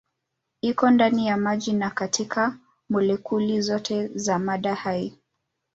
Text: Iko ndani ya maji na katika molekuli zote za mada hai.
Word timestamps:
Iko 0.61 0.89
ndani 0.91 1.27
ya 1.27 1.37
maji 1.37 1.73
na 1.73 1.89
katika 1.89 2.57
molekuli 2.89 3.61
zote 3.61 4.07
za 4.07 4.39
mada 4.39 4.75
hai. 4.75 5.17